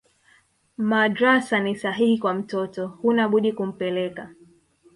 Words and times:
madrasa 0.77 1.59
ni 1.59 1.75
sahihi 1.75 2.17
kwa 2.19 2.33
mtoto 2.33 2.87
hunabudi 2.87 3.53
kumpeleka 3.53 4.29